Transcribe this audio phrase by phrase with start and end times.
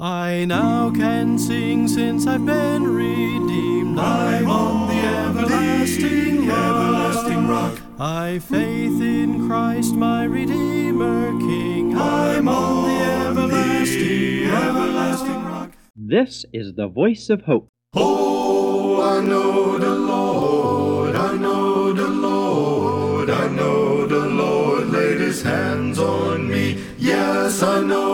[0.00, 3.96] I now can sing since I've been redeemed.
[3.96, 6.58] I'm on the everlasting rock.
[6.58, 7.78] everlasting rock.
[8.00, 11.96] I faith in Christ my Redeemer King.
[11.96, 14.64] I'm on the everlasting rock.
[14.64, 15.70] everlasting rock.
[15.94, 17.68] This is the voice of hope.
[17.92, 25.42] Oh, I know the Lord, I know the Lord, I know the Lord laid his
[25.42, 26.82] hands on me.
[26.98, 28.13] Yes, I know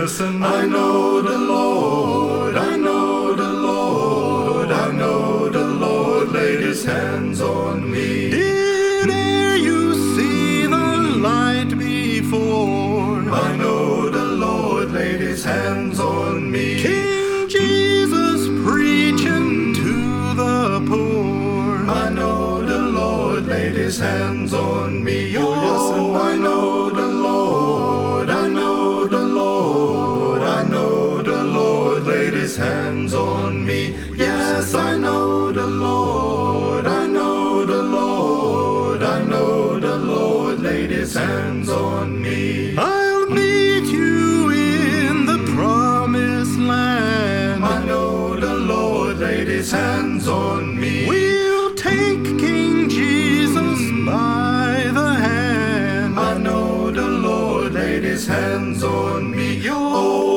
[0.00, 2.19] yes, and I know the Lord,
[49.60, 51.06] his hands on me.
[51.06, 56.18] We'll take King Jesus by the hand.
[56.18, 59.60] I know the Lord laid his hands on me.
[59.68, 60.29] Oh,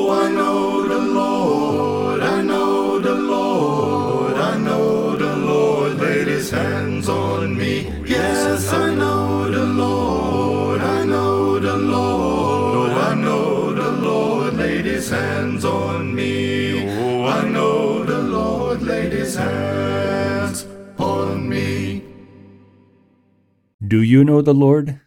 [23.94, 24.98] Do you know the Lord?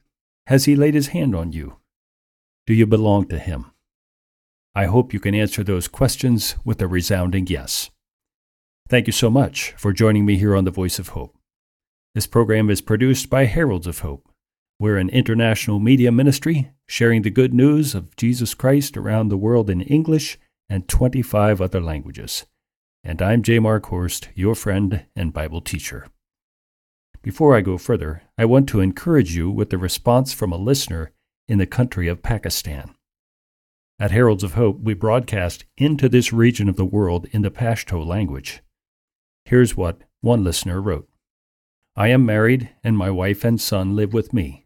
[0.45, 1.75] Has He laid His hand on you?
[2.65, 3.71] Do you belong to Him?
[4.73, 7.89] I hope you can answer those questions with a resounding yes.
[8.87, 11.37] Thank you so much for joining me here on The Voice of Hope.
[12.15, 14.31] This program is produced by Heralds of Hope.
[14.79, 19.69] We're an international media ministry sharing the good news of Jesus Christ around the world
[19.69, 20.39] in English
[20.69, 22.45] and 25 other languages.
[23.03, 23.59] And I'm J.
[23.59, 26.07] Mark Horst, your friend and Bible teacher.
[27.27, 31.11] Before I go further, I want to encourage you with the response from a listener
[31.49, 32.95] in the country of Pakistan.
[33.99, 38.01] At Heralds of Hope, we broadcast into this region of the world in the Pashto
[38.01, 38.61] language.
[39.43, 41.09] Here's what one listener wrote
[41.97, 44.65] I am married, and my wife and son live with me.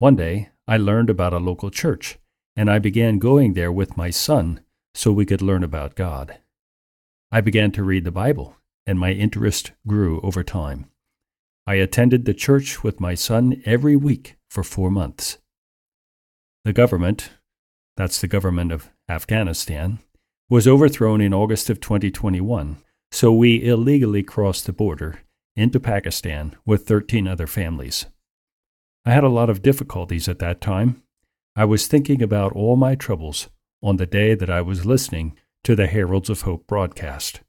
[0.00, 2.18] One day, I learned about a local church,
[2.54, 4.60] and I began going there with my son
[4.92, 6.40] so we could learn about God.
[7.32, 8.54] I began to read the Bible,
[8.86, 10.89] and my interest grew over time.
[11.70, 15.38] I attended the church with my son every week for four months.
[16.64, 17.30] The government,
[17.96, 20.00] that's the government of Afghanistan,
[20.48, 22.78] was overthrown in August of 2021,
[23.12, 25.20] so we illegally crossed the border
[25.54, 28.06] into Pakistan with 13 other families.
[29.06, 31.04] I had a lot of difficulties at that time.
[31.54, 33.48] I was thinking about all my troubles
[33.80, 37.42] on the day that I was listening to the Heralds of Hope broadcast.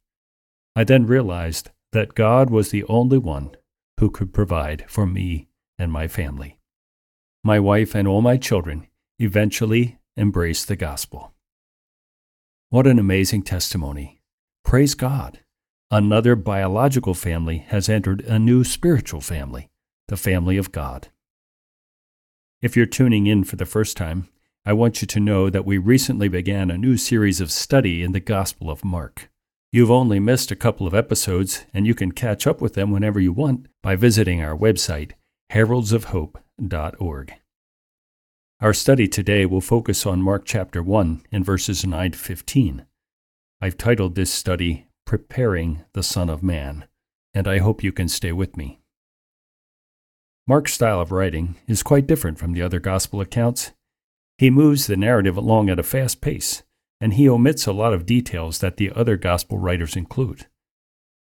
[0.76, 3.56] I then realized that God was the only one
[4.01, 5.47] who could provide for me
[5.78, 6.57] and my family.
[7.44, 8.88] My wife and all my children
[9.19, 11.35] eventually embraced the gospel.
[12.69, 14.23] What an amazing testimony!
[14.66, 15.41] Praise God!
[15.91, 19.69] Another biological family has entered a new spiritual family,
[20.07, 21.09] the family of God.
[22.59, 24.29] If you're tuning in for the first time,
[24.66, 28.13] I want you to know that we recently began a new series of study in
[28.13, 29.30] the Gospel of Mark.
[29.73, 33.21] You've only missed a couple of episodes, and you can catch up with them whenever
[33.21, 35.13] you want by visiting our website,
[35.50, 37.33] heraldsofhope.org.
[38.59, 42.85] Our study today will focus on Mark chapter 1 and verses 9 to 15.
[43.62, 46.85] I've titled this study Preparing the Son of Man,
[47.33, 48.81] and I hope you can stay with me.
[50.47, 53.71] Mark's style of writing is quite different from the other gospel accounts.
[54.38, 56.63] He moves the narrative along at a fast pace,
[57.01, 60.45] and he omits a lot of details that the other gospel writers include.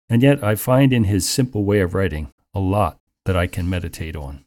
[0.09, 3.69] And yet, I find in his simple way of writing a lot that I can
[3.69, 4.45] meditate on.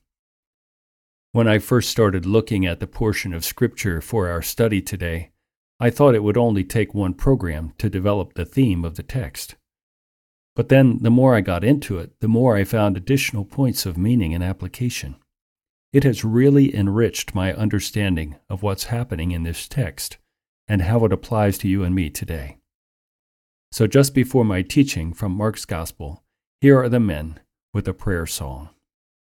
[1.33, 5.31] When I first started looking at the portion of Scripture for our study today,
[5.79, 9.55] I thought it would only take one program to develop the theme of the text.
[10.55, 13.97] But then, the more I got into it, the more I found additional points of
[13.97, 15.17] meaning and application.
[15.91, 20.17] It has really enriched my understanding of what's happening in this text
[20.67, 22.57] and how it applies to you and me today.
[23.71, 26.23] So, just before my teaching from Mark's Gospel,
[26.61, 27.39] here are the men
[27.73, 28.69] with a prayer song.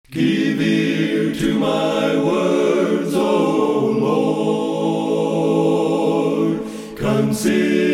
[0.09, 3.85] Give ear to my words, O
[6.57, 6.97] Lord.
[6.97, 7.90] Consider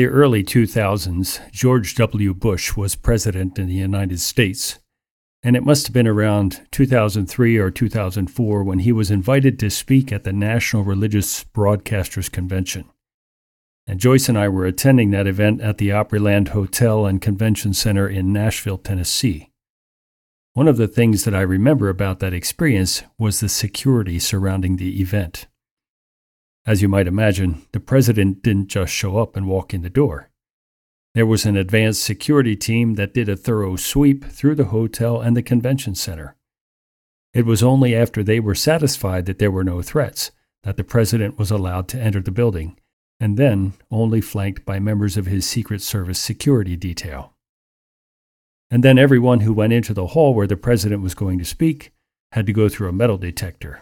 [0.00, 2.32] the early 2000s, George W.
[2.32, 4.78] Bush was president in the United States,
[5.42, 10.10] and it must have been around 2003 or 2004 when he was invited to speak
[10.10, 12.86] at the National Religious Broadcasters Convention.
[13.86, 18.08] And Joyce and I were attending that event at the Opryland Hotel and Convention Center
[18.08, 19.50] in Nashville, Tennessee.
[20.54, 24.98] One of the things that I remember about that experience was the security surrounding the
[25.02, 25.46] event.
[26.66, 30.30] As you might imagine, the president didn't just show up and walk in the door.
[31.14, 35.36] There was an advanced security team that did a thorough sweep through the hotel and
[35.36, 36.36] the convention center.
[37.32, 40.30] It was only after they were satisfied that there were no threats
[40.62, 42.78] that the president was allowed to enter the building,
[43.18, 47.34] and then only flanked by members of his Secret Service security detail.
[48.70, 51.92] And then everyone who went into the hall where the president was going to speak
[52.32, 53.80] had to go through a metal detector.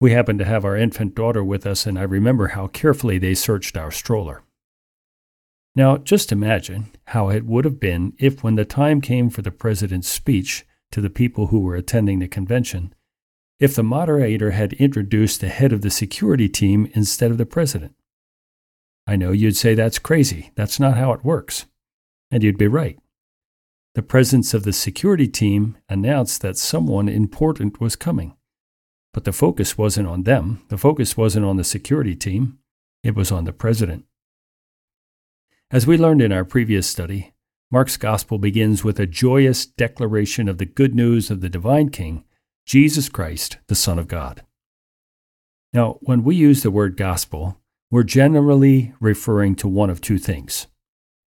[0.00, 3.34] We happened to have our infant daughter with us, and I remember how carefully they
[3.34, 4.42] searched our stroller.
[5.74, 9.50] Now, just imagine how it would have been if, when the time came for the
[9.50, 12.94] president's speech to the people who were attending the convention,
[13.58, 17.94] if the moderator had introduced the head of the security team instead of the president.
[19.06, 20.50] I know you'd say that's crazy.
[20.56, 21.66] That's not how it works.
[22.30, 22.98] And you'd be right.
[23.94, 28.36] The presence of the security team announced that someone important was coming.
[29.16, 32.58] But the focus wasn't on them, the focus wasn't on the security team,
[33.02, 34.04] it was on the president.
[35.70, 37.32] As we learned in our previous study,
[37.70, 42.24] Mark's gospel begins with a joyous declaration of the good news of the divine King,
[42.66, 44.44] Jesus Christ, the Son of God.
[45.72, 47.58] Now, when we use the word gospel,
[47.90, 50.66] we're generally referring to one of two things.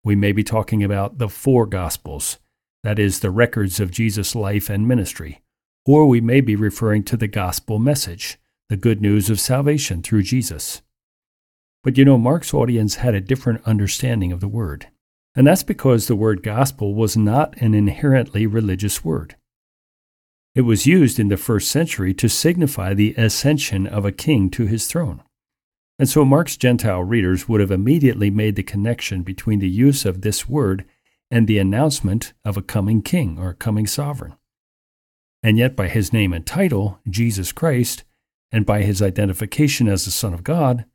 [0.03, 2.37] We may be talking about the four gospels,
[2.83, 5.41] that is, the records of Jesus' life and ministry,
[5.87, 8.37] or we may be referring to the gospel message,
[8.69, 10.81] the good news of salvation through Jesus.
[11.83, 14.87] But you know, Mark's audience had a different understanding of the word.
[15.35, 19.35] And that's because the word gospel was not an inherently religious word.
[20.53, 24.65] It was used in the first century to signify the ascension of a king to
[24.65, 25.23] his throne.
[25.99, 30.21] And so Mark's Gentile readers would have immediately made the connection between the use of
[30.21, 30.83] this word
[31.31, 34.35] and the announcement of a coming king or a coming sovereign.
[35.43, 38.03] And yet, by his name and title, Jesus Christ,
[38.51, 40.85] and by his identification as the Son of God,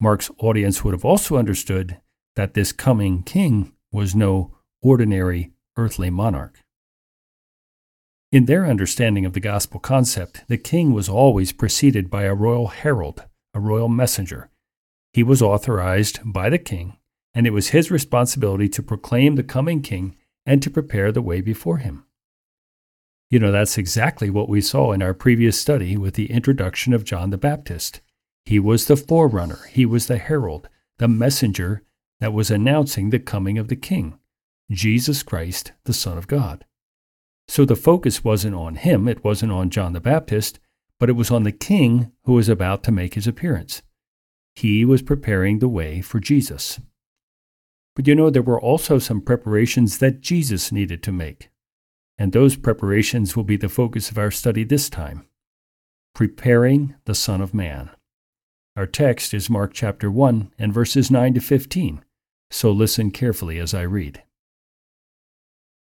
[0.00, 2.00] Mark's audience would have also understood
[2.36, 6.60] that this coming king was no ordinary earthly monarch.
[8.32, 12.68] In their understanding of the gospel concept, the king was always preceded by a royal
[12.68, 14.50] herald, a royal messenger.
[15.12, 16.96] He was authorized by the king,
[17.34, 20.16] and it was his responsibility to proclaim the coming king
[20.46, 22.04] and to prepare the way before him.
[23.30, 27.04] You know, that's exactly what we saw in our previous study with the introduction of
[27.04, 28.00] John the Baptist.
[28.44, 30.68] He was the forerunner, he was the herald,
[30.98, 31.84] the messenger
[32.18, 34.18] that was announcing the coming of the King,
[34.68, 36.64] Jesus Christ, the Son of God.
[37.46, 40.58] So the focus wasn't on him, it wasn't on John the Baptist,
[40.98, 43.82] but it was on the King who was about to make his appearance.
[44.56, 46.80] He was preparing the way for Jesus.
[47.94, 51.50] But you know, there were also some preparations that Jesus needed to make.
[52.20, 55.26] And those preparations will be the focus of our study this time.
[56.14, 57.90] Preparing the Son of Man.
[58.76, 62.04] Our text is Mark chapter 1 and verses 9 to 15
[62.50, 64.22] so listen carefully as I read.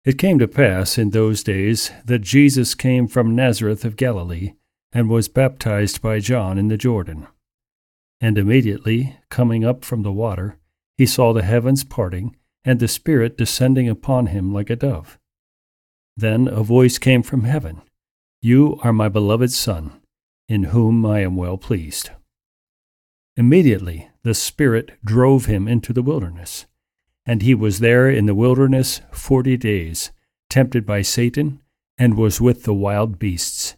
[0.05, 4.53] It came to pass in those days that Jesus came from Nazareth of Galilee
[4.91, 7.27] and was baptized by John in the Jordan.
[8.19, 10.57] And immediately, coming up from the water,
[10.97, 12.35] he saw the heavens parting
[12.65, 15.17] and the Spirit descending upon him like a dove.
[16.15, 17.81] Then a voice came from heaven
[18.41, 20.01] You are my beloved Son,
[20.47, 22.11] in whom I am well pleased.
[23.35, 26.65] Immediately the Spirit drove him into the wilderness.
[27.25, 30.11] And he was there in the wilderness forty days,
[30.49, 31.61] tempted by Satan,
[31.97, 33.75] and was with the wild beasts.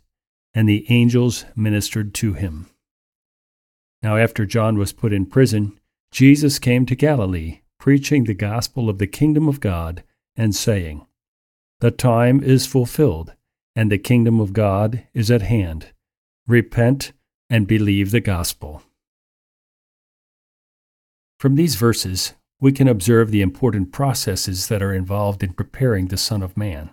[0.53, 2.69] And the angels ministered to him.
[4.01, 5.79] Now, after John was put in prison,
[6.11, 10.03] Jesus came to Galilee, preaching the gospel of the kingdom of God,
[10.35, 11.05] and saying,
[11.81, 13.33] The time is fulfilled,
[13.75, 15.91] and the kingdom of God is at hand.
[16.47, 17.11] Repent
[17.49, 18.81] and believe the gospel.
[21.39, 26.17] From these verses, we can observe the important processes that are involved in preparing the
[26.17, 26.91] Son of Man.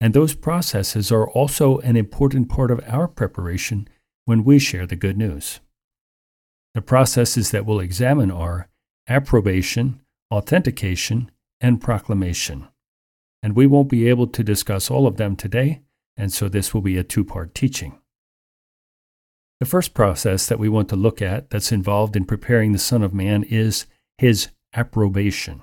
[0.00, 3.88] And those processes are also an important part of our preparation
[4.26, 5.60] when we share the good news.
[6.74, 8.68] The processes that we'll examine are
[9.08, 10.00] approbation,
[10.30, 12.68] authentication, and proclamation.
[13.42, 15.82] And we won't be able to discuss all of them today,
[16.16, 17.98] and so this will be a two part teaching.
[19.60, 23.02] The first process that we want to look at that's involved in preparing the Son
[23.02, 23.86] of Man is
[24.18, 25.62] his approbation.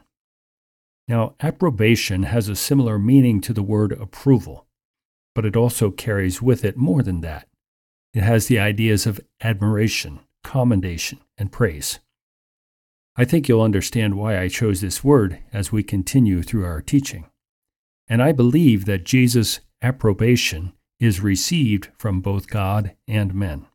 [1.08, 4.66] Now, approbation has a similar meaning to the word approval,
[5.36, 7.48] but it also carries with it more than that.
[8.14, 12.00] It has the ideas of admiration, commendation, and praise.
[13.16, 17.26] I think you'll understand why I chose this word as we continue through our teaching.
[18.08, 23.68] And I believe that Jesus' approbation is received from both God and men.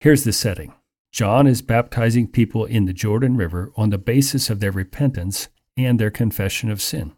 [0.00, 0.74] Here's the setting
[1.12, 5.98] John is baptizing people in the Jordan River on the basis of their repentance and
[5.98, 7.12] their confession of sin.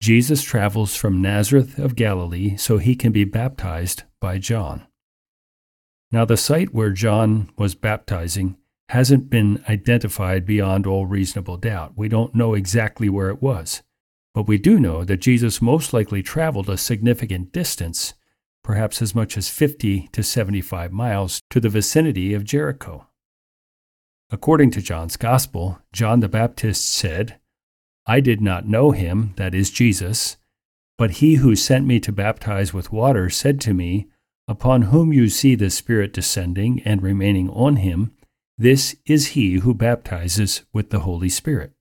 [0.00, 4.86] Jesus travels from Nazareth of Galilee so he can be baptized by John.
[6.10, 8.56] Now, the site where John was baptizing
[8.90, 11.94] hasn't been identified beyond all reasonable doubt.
[11.96, 13.82] We don't know exactly where it was,
[14.34, 18.14] but we do know that Jesus most likely traveled a significant distance
[18.64, 23.06] perhaps as much as 50 to 75 miles, to the vicinity of Jericho.
[24.30, 27.38] According to John's Gospel, John the Baptist said,
[28.06, 30.38] I did not know him, that is Jesus,
[30.96, 34.08] but he who sent me to baptize with water said to me,
[34.48, 38.12] Upon whom you see the Spirit descending and remaining on him,
[38.58, 41.72] this is he who baptizes with the Holy Spirit.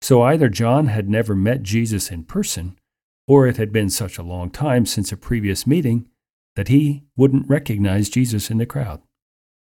[0.00, 2.78] So either John had never met Jesus in person,
[3.26, 6.08] or it had been such a long time since a previous meeting
[6.54, 9.02] that he wouldn't recognize Jesus in the crowd.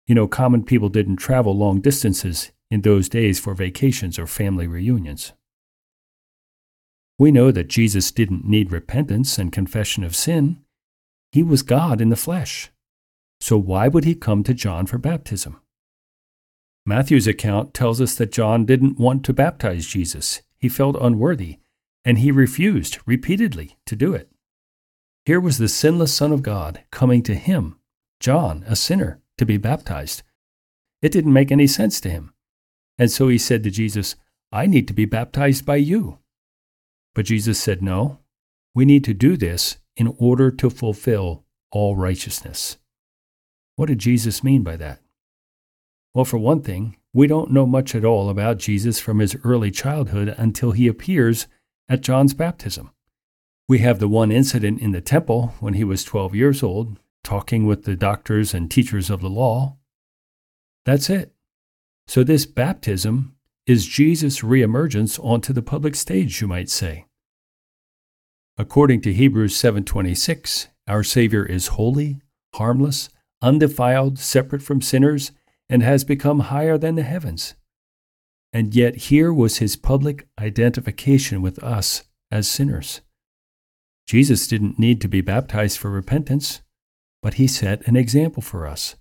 [0.07, 4.67] You know, common people didn't travel long distances in those days for vacations or family
[4.67, 5.33] reunions.
[7.19, 10.63] We know that Jesus didn't need repentance and confession of sin.
[11.31, 12.71] He was God in the flesh.
[13.39, 15.61] So why would he come to John for baptism?
[16.85, 20.41] Matthew's account tells us that John didn't want to baptize Jesus.
[20.57, 21.59] He felt unworthy
[22.03, 24.31] and he refused repeatedly to do it.
[25.25, 27.77] Here was the sinless Son of God coming to him,
[28.19, 30.23] John, a sinner, to be baptized.
[31.01, 32.33] It didn't make any sense to him.
[32.97, 34.15] And so he said to Jesus,
[34.51, 36.19] I need to be baptized by you.
[37.13, 38.19] But Jesus said, No,
[38.73, 42.77] we need to do this in order to fulfill all righteousness.
[43.75, 45.00] What did Jesus mean by that?
[46.13, 49.72] Well, for one thing, we don't know much at all about Jesus from his early
[49.72, 51.48] childhood until he appears
[51.88, 52.91] at John's baptism.
[53.68, 57.65] We have the one incident in the temple when he was 12 years old, talking
[57.65, 59.77] with the doctors and teachers of the law.
[60.86, 61.34] That's it.
[62.08, 67.06] So, this baptism is Jesus' reemergence onto the public stage, you might say.
[68.58, 72.22] According to Hebrews 7:26, our Savior is holy,
[72.56, 73.10] harmless,
[73.41, 75.32] undefiled, separate from sinners,
[75.71, 77.55] and has become higher than the heavens.
[78.51, 82.99] And yet here was his public identification with us as sinners.
[84.05, 86.61] Jesus didn't need to be baptized for repentance,
[87.21, 88.97] but he set an example for us.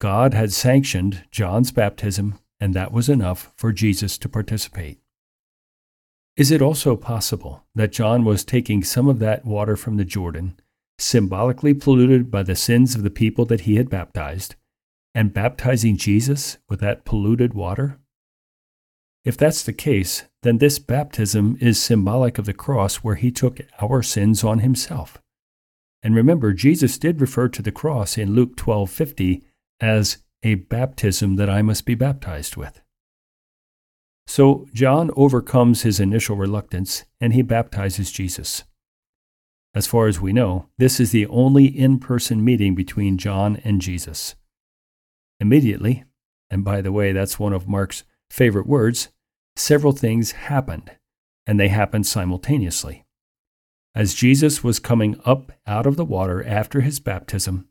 [0.00, 5.00] God had sanctioned John's baptism, and that was enough for Jesus to participate.
[6.36, 10.60] Is it also possible that John was taking some of that water from the Jordan,
[11.00, 14.54] symbolically polluted by the sins of the people that he had baptized,
[15.18, 17.98] and baptizing Jesus with that polluted water?
[19.24, 23.58] If that's the case, then this baptism is symbolic of the cross where he took
[23.80, 25.20] our sins on himself.
[26.04, 29.42] And remember, Jesus did refer to the cross in Luke 12:50
[29.80, 32.80] as a baptism that I must be baptized with.
[34.28, 38.62] So John overcomes his initial reluctance and he baptizes Jesus.
[39.74, 43.80] As far as we know, this is the only in person meeting between John and
[43.80, 44.36] Jesus.
[45.40, 46.04] Immediately,
[46.50, 49.08] and by the way, that's one of Mark's favorite words,
[49.56, 50.90] several things happened,
[51.46, 53.04] and they happened simultaneously.
[53.94, 57.68] As Jesus was coming up out of the water after his baptism,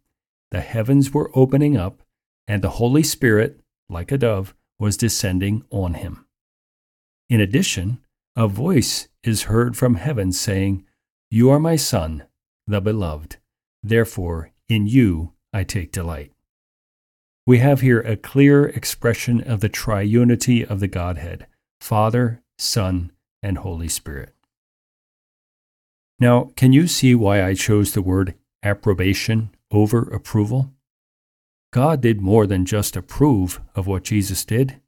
[0.52, 2.02] the heavens were opening up,
[2.48, 3.60] and the Holy Spirit,
[3.90, 6.26] like a dove, was descending on him.
[7.30, 8.00] In addition,
[8.36, 10.86] a voice is heard from heaven saying,
[11.30, 12.24] You are my Son,
[12.66, 13.38] the Beloved.
[13.84, 16.32] Therefore, in you I take delight.
[17.48, 21.48] We have here a clear expression of the triunity of the Godhead
[21.80, 24.36] Father, Son, and Holy Spirit.
[26.20, 30.74] Now, can you see why I chose the word approbation over approval?
[31.72, 34.82] God did more than just approve of what Jesus did.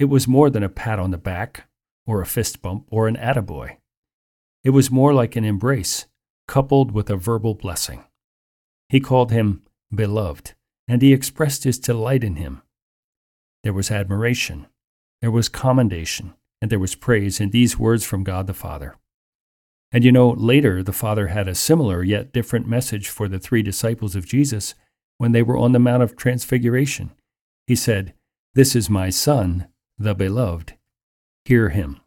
[0.00, 1.68] It was more than a pat on the back,
[2.08, 3.76] or a fist bump, or an attaboy.
[4.64, 6.06] It was more like an embrace,
[6.48, 8.02] coupled with a verbal blessing.
[8.88, 9.62] He called him
[9.94, 10.54] beloved
[10.90, 12.62] and he expressed his delight in him.
[13.62, 14.66] There was admiration,
[15.22, 18.96] there was commendation, and there was praise in these words from God the Father.
[19.92, 23.62] And you know, later the Father had a similar yet different message for the three
[23.62, 24.74] disciples of Jesus
[25.16, 27.12] when they were on the Mount of Transfiguration.
[27.68, 28.12] He said,
[28.56, 30.74] This is my Son, the Beloved.
[31.44, 32.00] Hear him.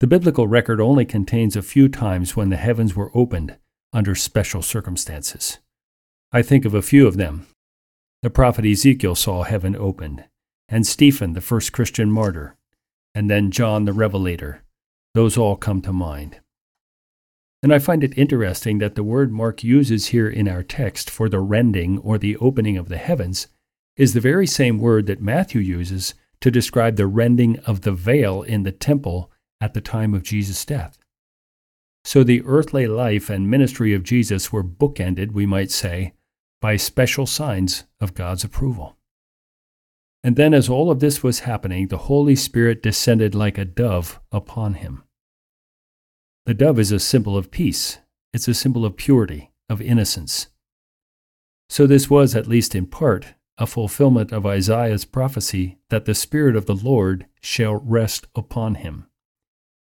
[0.00, 3.56] The biblical record only contains a few times when the heavens were opened
[3.90, 5.58] under special circumstances.
[6.34, 7.46] I think of a few of them.
[8.22, 10.24] The prophet Ezekiel saw heaven opened,
[10.66, 12.56] and Stephen, the first Christian martyr,
[13.14, 14.62] and then John the Revelator.
[15.12, 16.40] Those all come to mind.
[17.62, 21.28] And I find it interesting that the word Mark uses here in our text for
[21.28, 23.48] the rending or the opening of the heavens
[23.98, 28.40] is the very same word that Matthew uses to describe the rending of the veil
[28.40, 30.98] in the temple at the time of Jesus' death.
[32.04, 36.14] So the earthly life and ministry of Jesus were bookended, we might say,
[36.62, 38.96] by special signs of God's approval.
[40.22, 44.20] And then, as all of this was happening, the Holy Spirit descended like a dove
[44.30, 45.02] upon him.
[46.46, 47.98] The dove is a symbol of peace,
[48.32, 50.46] it's a symbol of purity, of innocence.
[51.68, 56.54] So, this was, at least in part, a fulfillment of Isaiah's prophecy that the Spirit
[56.54, 59.06] of the Lord shall rest upon him.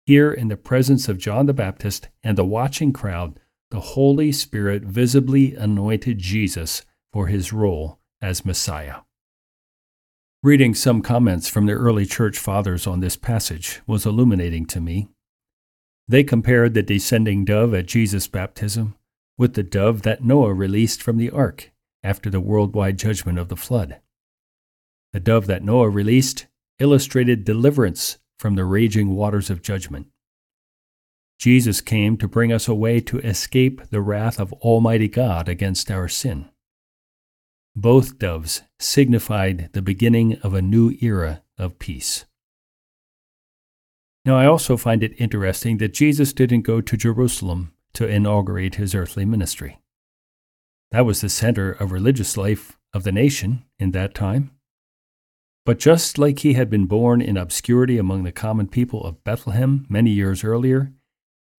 [0.07, 3.40] Here, in the presence of John the Baptist and the watching crowd,
[3.72, 8.96] the Holy Spirit visibly anointed Jesus for his role as Messiah.
[10.42, 15.08] Reading some comments from the early church fathers on this passage was illuminating to me.
[16.06, 18.94] They compared the descending dove at Jesus' baptism
[19.38, 21.70] with the dove that Noah released from the ark
[22.04, 24.00] after the worldwide judgment of the flood.
[25.14, 26.46] The dove that Noah released
[26.78, 30.08] illustrated deliverance from the raging waters of judgment.
[31.42, 35.90] Jesus came to bring us a way to escape the wrath of Almighty God against
[35.90, 36.48] our sin.
[37.74, 42.26] Both doves signified the beginning of a new era of peace.
[44.24, 48.94] Now, I also find it interesting that Jesus didn't go to Jerusalem to inaugurate his
[48.94, 49.81] earthly ministry.
[50.92, 54.52] That was the center of religious life of the nation in that time.
[55.66, 59.87] But just like he had been born in obscurity among the common people of Bethlehem
[59.88, 60.92] many years earlier,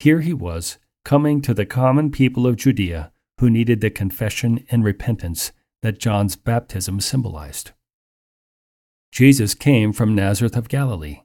[0.04, 4.84] here he was coming to the common people of Judea who needed the confession and
[4.84, 7.72] repentance that John's baptism symbolized.
[9.14, 11.22] Jesus came from Nazareth of Galilee.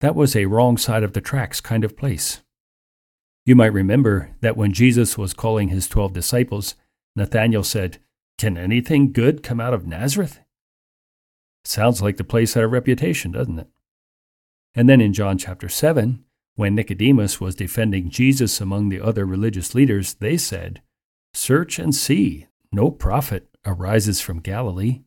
[0.00, 2.40] That was a wrong side of the tracks kind of place.
[3.44, 6.76] You might remember that when Jesus was calling his twelve disciples,
[7.16, 7.98] Nathanael said,
[8.38, 10.38] Can anything good come out of Nazareth?
[11.64, 13.68] Sounds like the place had a reputation, doesn't it?
[14.76, 16.24] And then in John chapter 7,
[16.58, 20.82] when Nicodemus was defending Jesus among the other religious leaders, they said,
[21.32, 25.02] Search and see, no prophet arises from Galilee.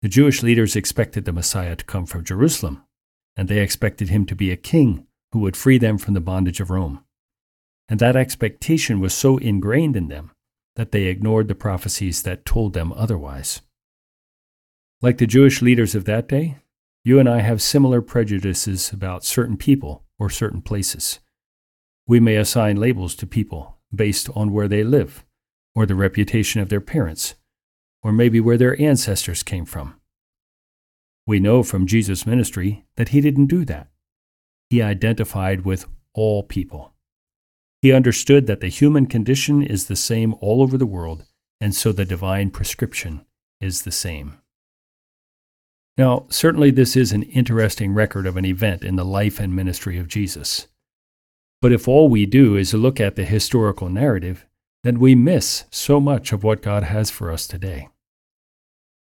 [0.00, 2.84] The Jewish leaders expected the Messiah to come from Jerusalem,
[3.36, 6.58] and they expected him to be a king who would free them from the bondage
[6.58, 7.04] of Rome.
[7.86, 10.30] And that expectation was so ingrained in them
[10.76, 13.60] that they ignored the prophecies that told them otherwise.
[15.02, 16.60] Like the Jewish leaders of that day,
[17.06, 21.20] you and I have similar prejudices about certain people or certain places.
[22.04, 25.24] We may assign labels to people based on where they live,
[25.72, 27.36] or the reputation of their parents,
[28.02, 30.00] or maybe where their ancestors came from.
[31.28, 33.86] We know from Jesus' ministry that he didn't do that.
[34.68, 36.92] He identified with all people.
[37.82, 41.24] He understood that the human condition is the same all over the world,
[41.60, 43.24] and so the divine prescription
[43.60, 44.40] is the same.
[45.98, 49.98] Now, certainly this is an interesting record of an event in the life and ministry
[49.98, 50.68] of Jesus.
[51.62, 54.46] But if all we do is look at the historical narrative,
[54.84, 57.88] then we miss so much of what God has for us today.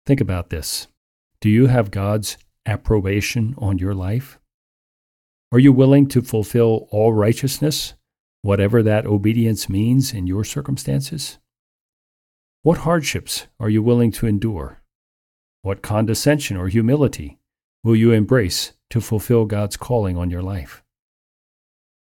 [0.06, 0.88] Think about this.
[1.40, 4.38] Do you have God's approbation on your life?
[5.52, 7.94] Are you willing to fulfill all righteousness,
[8.42, 11.38] whatever that obedience means in your circumstances?
[12.62, 14.79] What hardships are you willing to endure?
[15.62, 17.38] What condescension or humility
[17.84, 20.82] will you embrace to fulfill God's calling on your life?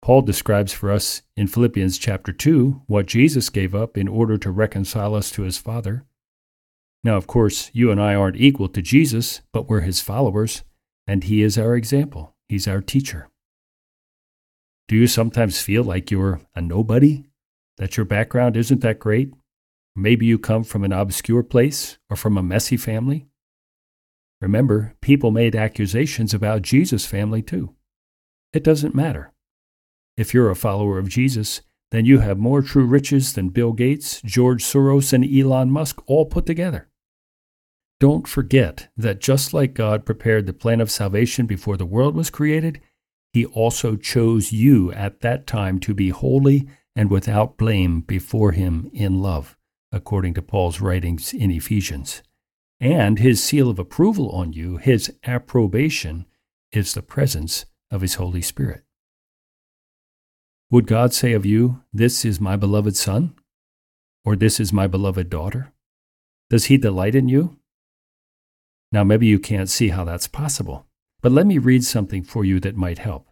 [0.01, 4.51] Paul describes for us in Philippians chapter 2 what Jesus gave up in order to
[4.51, 6.05] reconcile us to his Father.
[7.03, 10.63] Now, of course, you and I aren't equal to Jesus, but we're his followers,
[11.05, 12.35] and he is our example.
[12.47, 13.27] He's our teacher.
[14.87, 17.25] Do you sometimes feel like you're a nobody?
[17.77, 19.33] That your background isn't that great?
[19.93, 23.27] Maybe you come from an obscure place or from a messy family?
[24.41, 27.75] Remember, people made accusations about Jesus' family too.
[28.53, 29.31] It doesn't matter.
[30.17, 34.21] If you're a follower of Jesus, then you have more true riches than Bill Gates,
[34.25, 36.89] George Soros, and Elon Musk all put together.
[37.99, 42.31] Don't forget that just like God prepared the plan of salvation before the world was
[42.31, 42.81] created,
[43.33, 48.89] He also chose you at that time to be holy and without blame before Him
[48.91, 49.55] in love,
[49.91, 52.23] according to Paul's writings in Ephesians
[52.81, 56.25] and his seal of approval on you, his approbation,
[56.71, 58.83] is the presence of his Holy Spirit.
[60.71, 63.35] Would God say of you, This is my beloved Son?
[64.25, 65.73] Or This is my beloved daughter?
[66.49, 67.57] Does he delight in you?
[68.91, 70.87] Now, maybe you can't see how that's possible,
[71.21, 73.27] but let me read something for you that might help.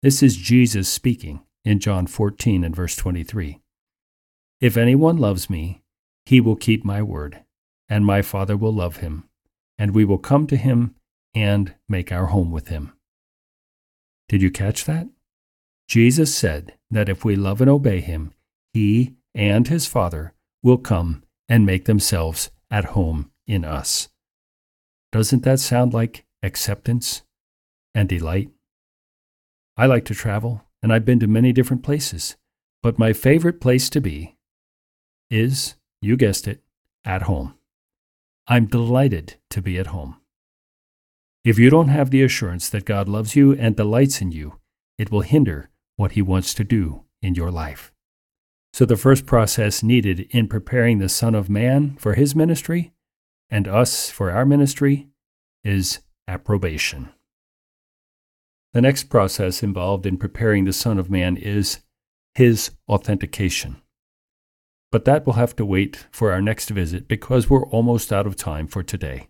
[0.00, 3.60] This is Jesus speaking in John 14 and verse 23.
[4.60, 5.82] If anyone loves me,
[6.24, 7.42] he will keep my word
[7.90, 9.24] and my Father will love him,
[9.76, 10.94] and we will come to him
[11.34, 12.92] and make our home with him.
[14.28, 15.08] Did you catch that?
[15.88, 18.32] Jesus said that if we love and obey him,
[18.72, 24.08] he and his Father will come and make themselves at home in us.
[25.10, 27.22] Doesn't that sound like acceptance
[27.92, 28.50] and delight?
[29.76, 32.36] I like to travel, and I've been to many different places,
[32.82, 34.36] but my favorite place to be
[35.28, 36.62] is, you guessed it,
[37.04, 37.54] at home.
[38.50, 40.16] I'm delighted to be at home.
[41.44, 44.58] If you don't have the assurance that God loves you and delights in you,
[44.98, 47.92] it will hinder what He wants to do in your life.
[48.72, 52.92] So, the first process needed in preparing the Son of Man for His ministry
[53.48, 55.06] and us for our ministry
[55.62, 57.10] is approbation.
[58.72, 61.82] The next process involved in preparing the Son of Man is
[62.34, 63.80] His authentication.
[64.92, 68.34] But that will have to wait for our next visit because we're almost out of
[68.34, 69.28] time for today.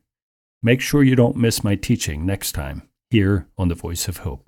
[0.62, 4.46] Make sure you don't miss my teaching next time here on the Voice of Hope.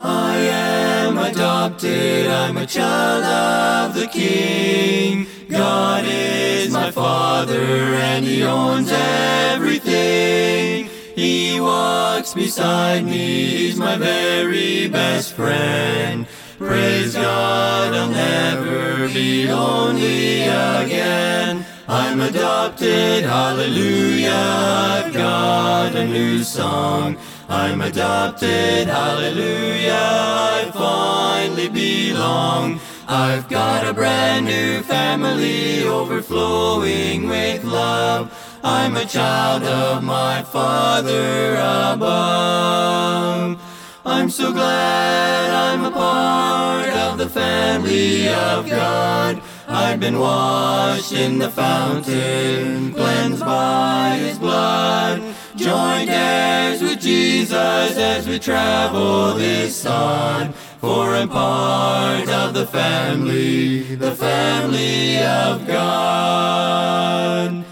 [0.00, 5.26] I am adopted, I'm a child of the King.
[5.48, 10.88] God is my Father, and He owns everything.
[11.14, 16.26] He walks beside me, He's my very best friend.
[16.64, 21.66] Praise God, I'll never be lonely again.
[21.88, 27.16] I'm adopted, hallelujah, I've got a new song.
[27.48, 32.78] I'm adopted, hallelujah, I finally belong.
[33.08, 38.32] I've got a brand new family overflowing with love.
[38.62, 43.71] I'm a child of my Father above.
[44.04, 49.40] I'm so glad I'm a part of the family of God.
[49.68, 55.22] I've been washed in the fountain, cleansed by His blood.
[55.54, 60.52] Joint heirs with Jesus as we travel this sod.
[60.80, 67.64] For I'm part of the family, the family of God.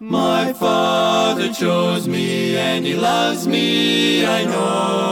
[0.00, 5.03] My Father chose me and He loves me, I know.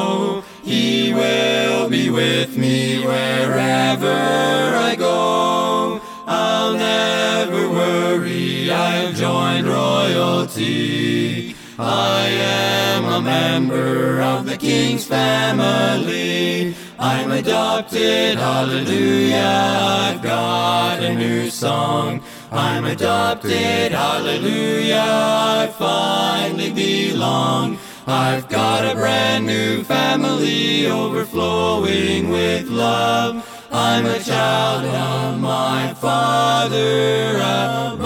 [0.72, 6.00] He will be with me wherever I go.
[6.26, 11.54] I'll never worry, I've joined royalty.
[11.78, 16.74] I am a member of the King's family.
[16.98, 19.76] I'm adopted, hallelujah,
[20.08, 22.22] I've got a new song.
[22.50, 27.76] I'm adopted, hallelujah, I finally belong.
[28.06, 33.48] I've got a brand new family overflowing with love.
[33.70, 38.02] I'm a child of my Father above.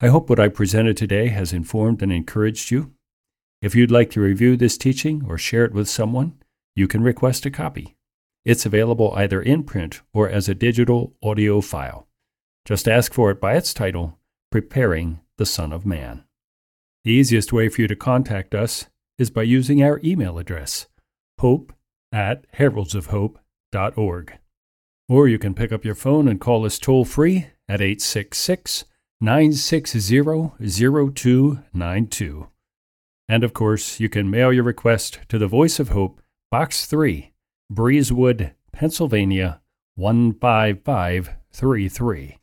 [0.00, 2.92] I hope what I presented today has informed and encouraged you.
[3.62, 6.34] If you'd like to review this teaching or share it with someone,
[6.74, 7.96] you can request a copy.
[8.44, 12.05] It's available either in print or as a digital audio file.
[12.66, 14.18] Just ask for it by its title,
[14.50, 16.24] Preparing the Son of Man.
[17.04, 18.86] The easiest way for you to contact us
[19.18, 20.88] is by using our email address,
[21.38, 21.72] hope
[22.10, 24.32] at heraldsofhope.org.
[25.08, 28.84] Or you can pick up your phone and call us toll free at 866
[29.20, 30.24] 960
[30.58, 32.48] 0292.
[33.28, 37.30] And of course, you can mail your request to the Voice of Hope, Box 3,
[37.72, 39.60] Breezewood, Pennsylvania
[39.96, 42.38] 15533.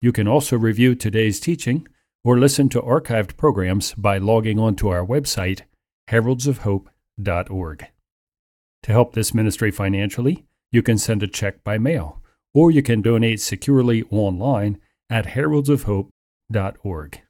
[0.00, 1.88] You can also review today's teaching
[2.24, 5.62] or listen to archived programs by logging on to our website,
[6.10, 7.86] heraldsofhope.org.
[8.82, 12.22] To help this ministry financially, you can send a check by mail,
[12.54, 14.78] or you can donate securely online
[15.10, 17.20] at heraldsofhope.org.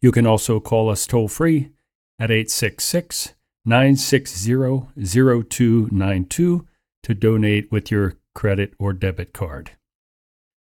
[0.00, 1.70] You can also call us toll free
[2.18, 3.34] at 866
[3.64, 4.52] 960
[4.96, 6.66] 0292
[7.02, 9.72] to donate with your credit or debit card.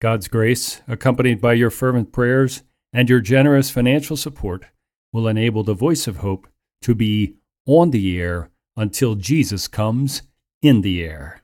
[0.02, 4.64] God's grace, accompanied by your fervent prayers and your generous financial support,
[5.12, 6.48] will enable the voice of hope
[6.80, 7.36] to be
[7.66, 10.22] on the air until Jesus comes
[10.60, 11.42] in the air.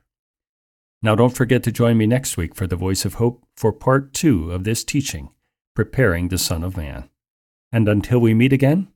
[1.01, 4.13] Now, don't forget to join me next week for the Voice of Hope for part
[4.13, 5.29] two of this teaching,
[5.73, 7.07] Preparing the Son of Man.
[7.71, 8.89] And until we meet again,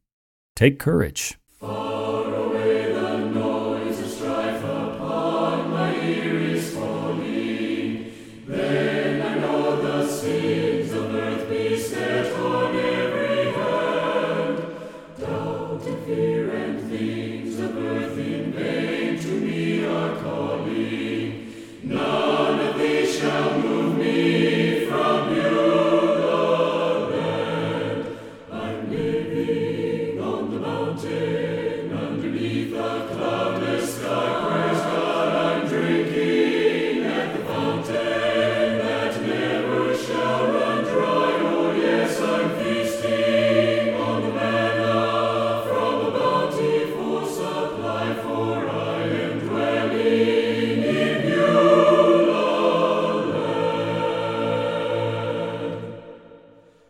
[0.58, 1.38] take courage.